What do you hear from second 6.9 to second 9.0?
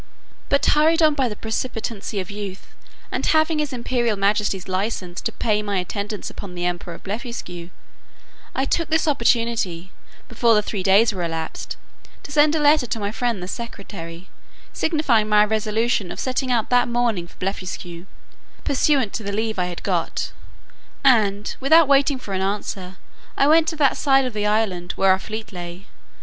of Blefuscu, I took